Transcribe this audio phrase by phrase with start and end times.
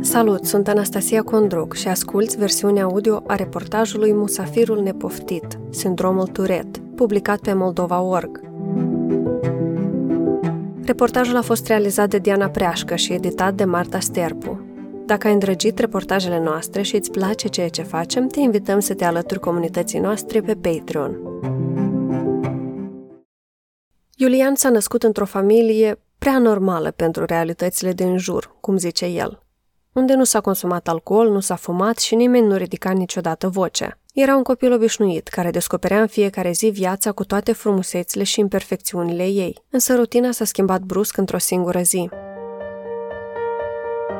[0.00, 7.38] Salut, sunt Anastasia Condruc și asculți versiunea audio a reportajului Musafirul nepoftit, sindromul Turet, publicat
[7.38, 8.40] pe Moldova.org.
[10.84, 14.60] Reportajul a fost realizat de Diana Preașcă și editat de Marta Sterpu.
[15.06, 19.04] Dacă ai îndrăgit reportajele noastre și îți place ceea ce facem, te invităm să te
[19.04, 21.18] alături comunității noastre pe Patreon.
[24.16, 29.44] Iulian s-a născut într-o familie prea normală pentru realitățile din jur, cum zice el
[29.94, 33.98] unde nu s-a consumat alcool, nu s-a fumat și nimeni nu ridica niciodată vocea.
[34.14, 39.26] Era un copil obișnuit, care descoperea în fiecare zi viața cu toate frumusețile și imperfecțiunile
[39.26, 42.08] ei, însă rutina s-a schimbat brusc într-o singură zi.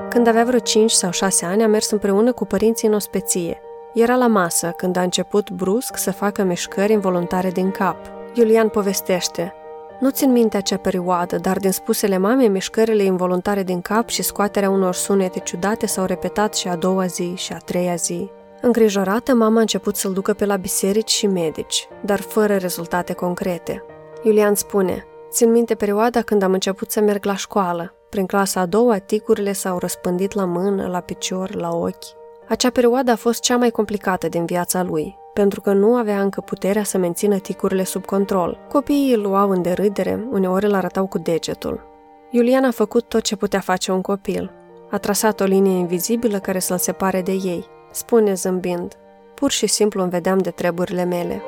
[0.08, 3.60] Când avea vreo 5 sau 6 ani, a mers împreună cu părinții în ospeție.
[3.94, 7.96] Era la masă când a început brusc să facă mișcări involuntare din cap.
[8.34, 9.54] Iulian povestește,
[10.00, 14.70] nu țin minte acea perioadă, dar din spusele mamei, mișcările involuntare din cap și scoaterea
[14.70, 18.30] unor sunete ciudate s-au repetat și a doua zi și a treia zi.
[18.60, 23.84] Îngrijorată, mama a început să-l ducă pe la biserici și medici, dar fără rezultate concrete.
[24.22, 27.94] Iulian spune, țin minte perioada când am început să merg la școală.
[28.08, 32.23] Prin clasa a doua, ticurile s-au răspândit la mână, la picior, la ochi.
[32.48, 36.40] Acea perioadă a fost cea mai complicată din viața lui, pentru că nu avea încă
[36.40, 38.58] puterea să mențină ticurile sub control.
[38.68, 41.80] Copiii îl luau în derâdere, uneori îl arătau cu degetul.
[42.30, 44.52] Iulian a făcut tot ce putea face un copil.
[44.90, 47.64] A trasat o linie invizibilă care să-l separe de ei.
[47.90, 48.94] Spune zâmbind,
[49.34, 51.42] pur și simplu îmi vedeam de treburile mele.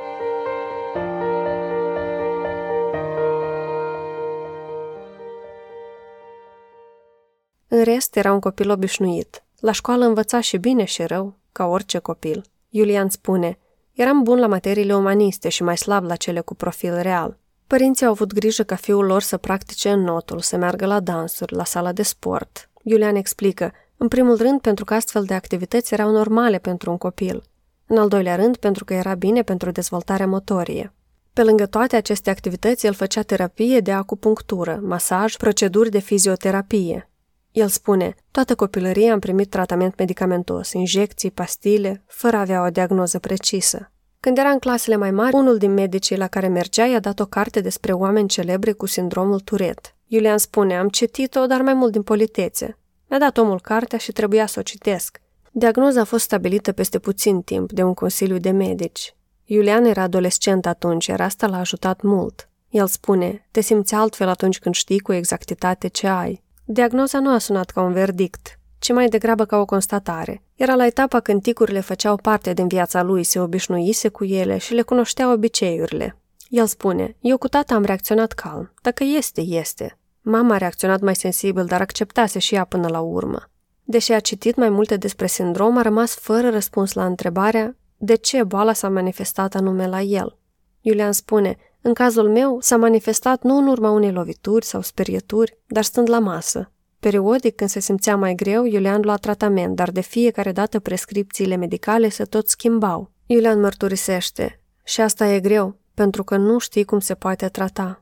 [7.68, 9.45] În rest, era un copil obișnuit.
[9.60, 12.44] La școală învăța și bine și rău, ca orice copil.
[12.68, 13.58] Iulian spune,
[13.92, 17.38] Eram bun la materiile umaniste și mai slab la cele cu profil real.
[17.66, 21.54] Părinții au avut grijă ca fiul lor să practice în notul, să meargă la dansuri,
[21.54, 22.70] la sala de sport.
[22.82, 27.42] Iulian explică, în primul rând pentru că astfel de activități erau normale pentru un copil.
[27.86, 30.92] În al doilea rând pentru că era bine pentru dezvoltarea motorie.
[31.32, 37.10] Pe lângă toate aceste activități, el făcea terapie de acupunctură, masaj, proceduri de fizioterapie.
[37.56, 43.18] El spune, toată copilăria am primit tratament medicamentos, injecții, pastile, fără a avea o diagnoză
[43.18, 43.92] precisă.
[44.20, 47.24] Când era în clasele mai mari, unul din medicii la care mergea i-a dat o
[47.24, 49.94] carte despre oameni celebre cu sindromul Turet.
[50.06, 52.78] Iulian spune, am citit-o, dar mai mult din politețe.
[53.08, 55.20] Mi-a dat omul cartea și trebuia să o citesc.
[55.52, 59.16] Diagnoza a fost stabilită peste puțin timp de un consiliu de medici.
[59.44, 62.48] Iulian era adolescent atunci, iar asta l-a ajutat mult.
[62.68, 66.44] El spune, te simți altfel atunci când știi cu exactitate ce ai.
[66.68, 70.42] Diagnoza nu a sunat ca un verdict, ci mai degrabă ca o constatare.
[70.54, 74.74] Era la etapa când ticurile făceau parte din viața lui, se obișnuise cu ele și
[74.74, 76.18] le cunoștea obiceiurile.
[76.48, 78.72] El spune, eu cu tata am reacționat calm.
[78.82, 79.98] Dacă este, este.
[80.20, 83.50] Mama a reacționat mai sensibil, dar acceptase și ea până la urmă.
[83.84, 88.44] Deși a citit mai multe despre sindrom, a rămas fără răspuns la întrebarea de ce
[88.44, 90.38] boala s-a manifestat anume la el.
[90.80, 95.84] Iulian spune, în cazul meu, s-a manifestat nu în urma unei lovituri sau sperieturi, dar
[95.84, 96.70] stând la masă.
[97.00, 102.08] Periodic, când se simțea mai greu, Iulian lua tratament, dar de fiecare dată prescripțiile medicale
[102.08, 103.10] se tot schimbau.
[103.26, 108.00] Iulian mărturisește, și asta e greu, pentru că nu știi cum se poate trata.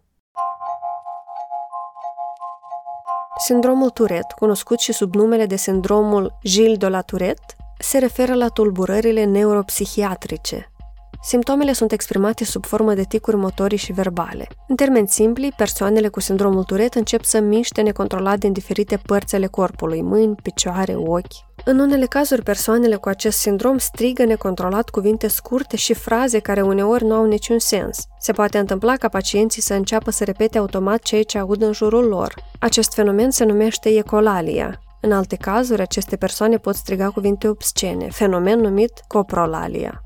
[3.45, 7.41] Sindromul Turet, cunoscut și sub numele de sindromul Gilles de la Turet,
[7.79, 10.73] se referă la tulburările neuropsihiatrice,
[11.27, 14.49] Simptomele sunt exprimate sub formă de ticuri motorii și verbale.
[14.69, 19.47] În termeni simpli, persoanele cu sindromul Turet încep să miște necontrolat din diferite părți ale
[19.47, 21.33] corpului, mâini, picioare, ochi.
[21.65, 27.05] În unele cazuri, persoanele cu acest sindrom strigă necontrolat cuvinte scurte și fraze care uneori
[27.05, 27.99] nu au niciun sens.
[28.21, 32.05] Se poate întâmpla ca pacienții să înceapă să repete automat ceea ce aud în jurul
[32.05, 32.35] lor.
[32.61, 34.81] Acest fenomen se numește ecolalia.
[35.01, 40.03] În alte cazuri, aceste persoane pot striga cuvinte obscene, fenomen numit coprolalia.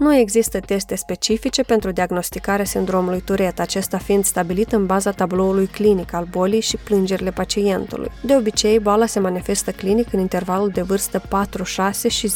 [0.00, 6.12] Nu există teste specifice pentru diagnosticarea sindromului Tourette, acesta fiind stabilit în baza tabloului clinic
[6.12, 8.10] al bolii și plângerile pacientului.
[8.22, 12.32] De obicei, boala se manifestă clinic în intervalul de vârstă 4, 6 și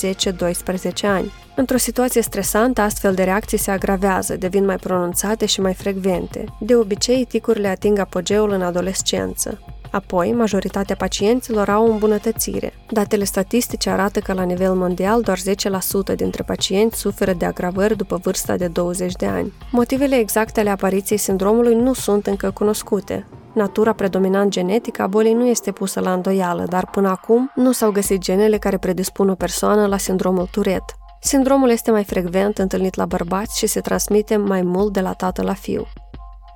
[1.02, 1.32] 10-12 ani.
[1.56, 6.44] Într-o situație stresantă, astfel de reacții se agravează, devin mai pronunțate și mai frecvente.
[6.60, 9.58] De obicei, ticurile ating apogeul în adolescență.
[9.94, 12.72] Apoi, majoritatea pacienților au o îmbunătățire.
[12.90, 18.16] Datele statistice arată că la nivel mondial doar 10% dintre pacienți suferă de agravări după
[18.22, 19.52] vârsta de 20 de ani.
[19.70, 23.26] Motivele exacte ale apariției sindromului nu sunt încă cunoscute.
[23.52, 27.90] Natura predominant genetică a bolii nu este pusă la îndoială, dar până acum nu s-au
[27.90, 30.92] găsit genele care predispun o persoană la sindromul Tourette.
[31.20, 35.42] Sindromul este mai frecvent întâlnit la bărbați și se transmite mai mult de la tată
[35.42, 35.86] la fiu.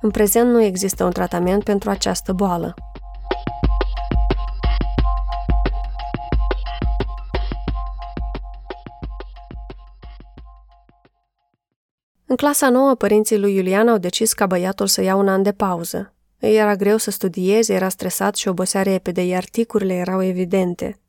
[0.01, 2.73] În prezent nu există un tratament pentru această boală.
[12.29, 15.51] În clasa nouă, părinții lui Iulian au decis ca băiatul să ia un an de
[15.51, 16.13] pauză.
[16.39, 20.99] Îi era greu să studieze, era stresat și obosea repede, iar ticurile erau evidente.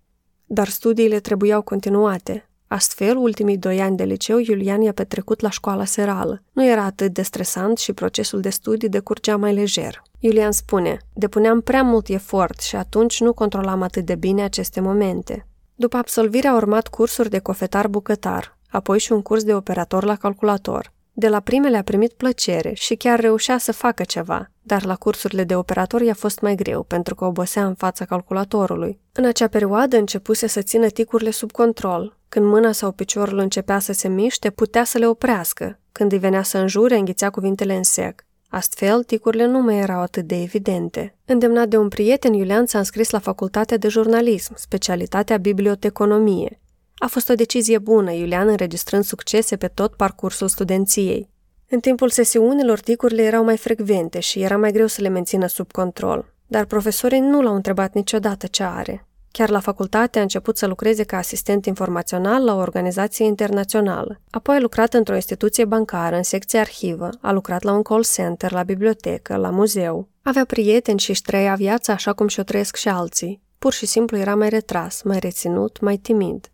[0.47, 2.49] Dar studiile trebuiau continuate.
[2.67, 6.43] Astfel, ultimii doi ani de liceu, Iulian i-a petrecut la școala serală.
[6.53, 10.03] Nu era atât de stresant și procesul de studii decurgea mai lejer.
[10.19, 15.47] Iulian spune, depuneam prea mult efort și atunci nu controlam atât de bine aceste momente.
[15.75, 20.99] După absolvire a urmat cursuri de cofetar-bucătar, apoi și un curs de operator la calculator.
[21.13, 25.45] De la primele a primit plăcere și chiar reușea să facă ceva, dar la cursurile
[25.45, 29.01] de operator i-a fost mai greu, pentru că obosea în fața calculatorului.
[29.13, 32.17] În acea perioadă începuse să țină ticurile sub control.
[32.29, 35.79] Când mâna sau piciorul începea să se miște, putea să le oprească.
[35.93, 38.25] Când îi venea să înjure, înghițea cuvintele în sec.
[38.49, 41.15] Astfel, ticurile nu mai erau atât de evidente.
[41.25, 46.60] Îndemnat de un prieten, Iulian s-a înscris la facultatea de jurnalism, specialitatea biblioteconomie.
[47.03, 51.29] A fost o decizie bună, Iulian înregistrând succese pe tot parcursul studenției.
[51.69, 55.73] În timpul sesiunilor, ticurile erau mai frecvente și era mai greu să le mențină sub
[55.73, 59.07] control, dar profesorii nu l-au întrebat niciodată ce are.
[59.33, 64.21] Chiar la facultate a început să lucreze ca asistent informațional la o organizație internațională.
[64.31, 68.53] Apoi a lucrat într-o instituție bancară, în secție arhivă, a lucrat la un call center,
[68.53, 70.09] la bibliotecă, la muzeu.
[70.23, 73.43] Avea prieteni și își trăia viața așa cum și-o trăiesc și alții.
[73.59, 76.51] Pur și simplu era mai retras, mai reținut, mai timid.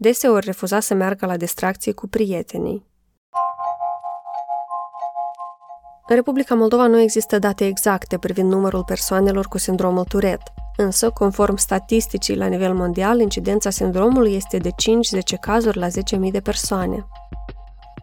[0.00, 2.86] Deseori refuza să meargă la distracții cu prietenii.
[6.08, 11.56] În Republica Moldova nu există date exacte privind numărul persoanelor cu sindromul Tourette, însă, conform
[11.56, 14.72] statisticii la nivel mondial, incidența sindromului este de 5-10
[15.40, 15.92] cazuri la 10.000
[16.30, 17.06] de persoane.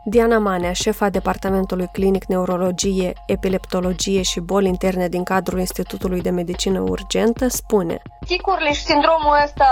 [0.08, 6.80] Diana Manea, șefa Departamentului Clinic Neurologie, Epileptologie și Boli Interne din cadrul Institutului de Medicină
[6.80, 9.72] Urgentă, spune Ticurile și sindromul ăsta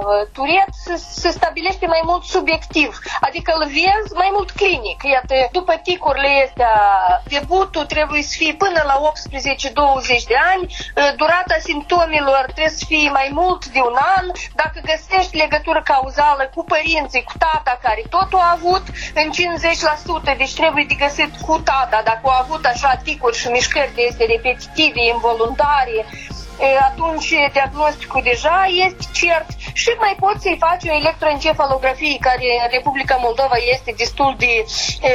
[0.00, 4.98] uh, Turet se, se stabilește mai mult subiectiv, adică îl vezi mai mult clinic.
[5.14, 6.74] Iată, după ticurile astea,
[7.34, 13.10] debutul trebuie să fie până la 18-20 de ani, uh, durata simptomilor trebuie să fie
[13.10, 14.24] mai mult de un an,
[14.60, 18.84] dacă găsești legătură cauzală cu părinții, cu tata care tot a avut,
[19.22, 19.71] în 50 50%,
[20.36, 24.24] deci trebuie de găsit cu tata, dacă au avut așa ticuri și mișcări de este
[24.24, 25.98] repetitive, involuntare,
[26.90, 33.16] atunci diagnosticul deja este cert și mai poți să-i faci o electroencefalografie care în Republica
[33.26, 35.12] Moldova este destul de e,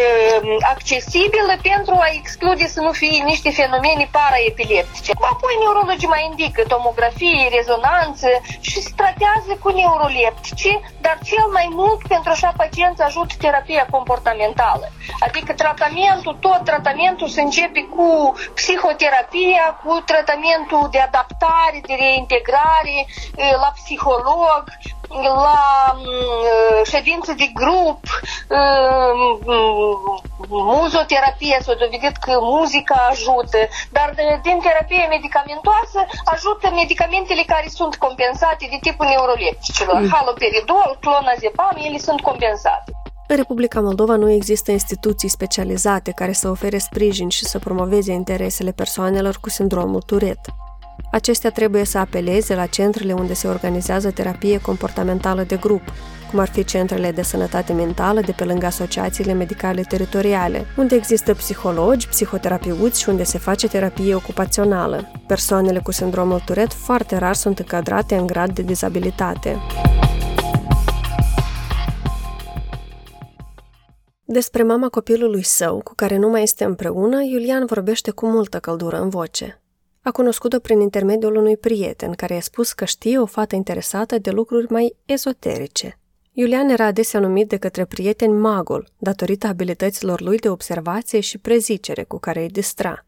[0.74, 5.12] accesibilă pentru a exclude să nu fie niște fenomene paraepileptice.
[5.34, 8.30] Apoi neurologii mai indică tomografie, rezonanță
[8.60, 10.72] și se tratează cu neuroleptice,
[11.02, 14.86] dar cel mai mult pentru așa pacienți ajută terapia comportamentală.
[15.20, 18.08] Adică tratamentul, tot tratamentul se începe cu
[18.54, 22.98] psihoterapia, cu tratamentul de adaptare adaptare, de reintegrare,
[23.64, 24.64] la psiholog,
[25.48, 25.62] la
[26.92, 28.02] ședințe de grup,
[30.48, 33.60] muzoterapie, s-a dovedit că muzica ajută,
[33.92, 40.00] dar din terapie medicamentoasă ajută medicamentele care sunt compensate de tipul neurolepticilor.
[40.02, 40.10] Mm.
[40.10, 42.92] Haloperidol, clonazepam, ele sunt compensate.
[43.30, 48.72] În Republica Moldova nu există instituții specializate care să ofere sprijin și să promoveze interesele
[48.72, 50.50] persoanelor cu sindromul Tourette.
[51.12, 55.82] Acestea trebuie să apeleze la centrele unde se organizează terapie comportamentală de grup,
[56.30, 61.34] cum ar fi centrele de sănătate mentală de pe lângă asociațiile medicale teritoriale, unde există
[61.34, 65.12] psihologi, psihoterapeuți și unde se face terapie ocupațională.
[65.28, 69.58] Persoanele cu sindromul Tourette foarte rar sunt încadrate în grad de dizabilitate.
[74.26, 79.02] Despre mama copilului său, cu care nu mai este împreună, Iulian vorbește cu multă căldură
[79.02, 79.62] în voce.
[80.08, 84.32] A cunoscut-o prin intermediul unui prieten care i-a spus că știe o fată interesată de
[84.32, 86.00] lucruri mai ezoterice.
[86.32, 92.04] Iulian era adesea numit de către prieteni magul, datorită abilităților lui de observație și prezicere
[92.04, 93.06] cu care îi distra.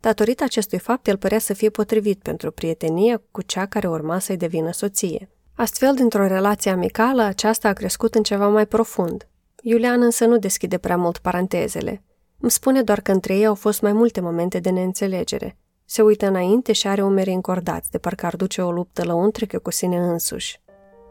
[0.00, 4.36] Datorită acestui fapt, el părea să fie potrivit pentru prietenia cu cea care urma să-i
[4.36, 5.28] devină soție.
[5.54, 9.28] Astfel, dintr-o relație amicală, aceasta a crescut în ceva mai profund.
[9.62, 12.02] Iulian însă nu deschide prea mult parantezele.
[12.40, 16.26] Îmi spune doar că între ei au fost mai multe momente de neînțelegere– se uită
[16.26, 20.60] înainte și are umerii încordați, de parcă ar duce o luptă lăuntrică cu sine însuși.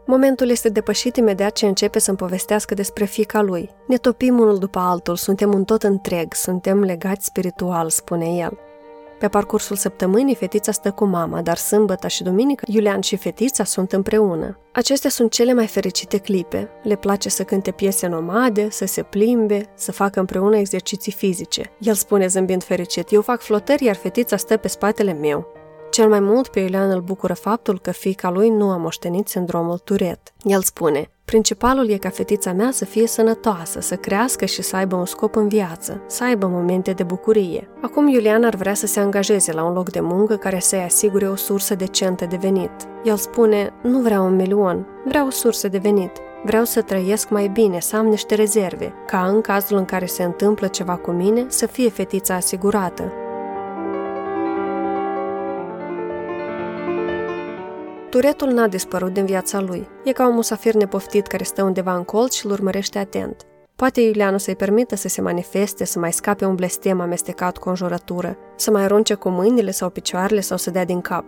[0.06, 3.70] Momentul este depășit imediat ce începe să-mi povestească despre fica lui.
[3.86, 8.58] Ne topim unul după altul, suntem un tot întreg, suntem legați spiritual, spune el.
[9.18, 13.92] Pe parcursul săptămânii, fetița stă cu mama, dar sâmbătă și duminică, Iulian și fetița sunt
[13.92, 14.58] împreună.
[14.72, 16.68] Acestea sunt cele mai fericite clipe.
[16.82, 21.72] Le place să cânte piese nomade, să se plimbe, să facă împreună exerciții fizice.
[21.78, 25.46] El spune zâmbind fericit, eu fac flotări, iar fetița stă pe spatele meu.
[25.90, 29.78] Cel mai mult pe Iulian îl bucură faptul că fiica lui nu a moștenit sindromul
[29.78, 30.32] Turet.
[30.42, 34.96] El spune, Principalul e ca fetița mea să fie sănătoasă, să crească și să aibă
[34.96, 37.68] un scop în viață, să aibă momente de bucurie.
[37.80, 41.28] Acum Iulian ar vrea să se angajeze la un loc de muncă care să-i asigure
[41.28, 42.70] o sursă decentă de venit.
[43.04, 46.10] El spune, nu vreau un milion, vreau o sursă de venit.
[46.44, 50.22] Vreau să trăiesc mai bine, să am niște rezerve, ca în cazul în care se
[50.22, 53.12] întâmplă ceva cu mine, să fie fetița asigurată.
[58.16, 59.88] Turetul n-a dispărut din viața lui.
[60.04, 63.36] E ca un musafir nepoftit care stă undeva în colț și îl urmărește atent.
[63.76, 67.70] Poate Iulianu să-i permită să se manifeste, să mai scape un blestem amestecat cu o
[67.70, 71.24] înjurătură, să mai arunce cu mâinile sau picioarele sau să dea din cap.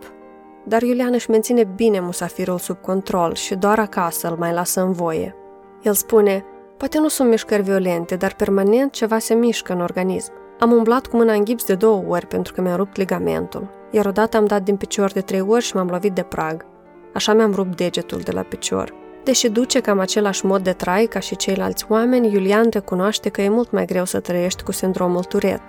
[0.65, 4.91] Dar Iulian își menține bine musafirul sub control și doar acasă îl mai lasă în
[4.91, 5.35] voie.
[5.81, 6.45] El spune,
[6.77, 10.31] poate nu sunt mișcări violente, dar permanent ceva se mișcă în organism.
[10.59, 14.05] Am umblat cu mâna în gips de două ori pentru că mi-a rupt ligamentul, iar
[14.05, 16.68] odată am dat din picior de trei ori și m-am lovit de prag.
[17.13, 18.93] Așa mi-am rupt degetul de la picior.
[19.23, 23.49] Deși duce cam același mod de trai ca și ceilalți oameni, Iulian recunoaște că e
[23.49, 25.61] mult mai greu să trăiești cu sindromul Turet.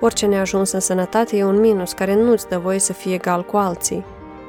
[0.00, 3.56] Orice neajuns în sănătate e un minus care nu-ți dă voie să fii egal cu
[3.56, 4.04] alții.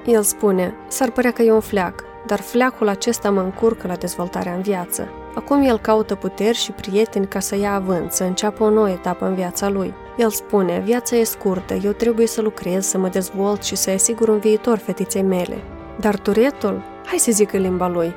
[0.05, 4.53] El spune, s-ar părea că e un fleac, dar fleacul acesta mă încurcă la dezvoltarea
[4.53, 5.07] în viață.
[5.35, 9.25] Acum el caută puteri și prieteni ca să ia avânt, să înceapă o nouă etapă
[9.25, 9.93] în viața lui.
[10.17, 14.27] El spune, viața e scurtă, eu trebuie să lucrez, să mă dezvolt și să asigur
[14.27, 15.63] un viitor fetiței mele.
[15.99, 18.13] Dar turetul, hai să zic în limba lui,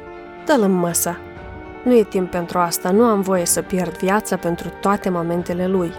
[0.46, 1.18] dă-l în măsa.
[1.84, 5.92] Nu e timp pentru asta, nu am voie să pierd viața pentru toate momentele lui.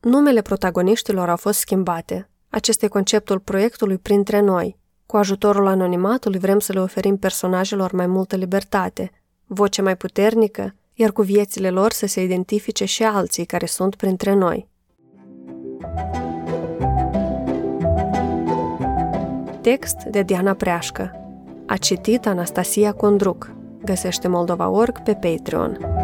[0.00, 2.30] Numele protagoniștilor au fost schimbate.
[2.48, 4.76] Acesta e conceptul proiectului printre noi.
[5.06, 9.10] Cu ajutorul anonimatului vrem să le oferim personajelor mai multă libertate,
[9.46, 14.34] voce mai puternică, iar cu viețile lor să se identifice și alții care sunt printre
[14.34, 14.68] noi.
[19.66, 21.10] Text de Diana Preașcă.
[21.66, 23.54] A citit Anastasia Condruc.
[23.84, 25.95] Găsește Moldova.org pe Patreon.